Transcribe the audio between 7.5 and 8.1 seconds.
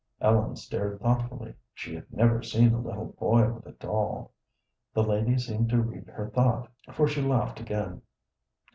again.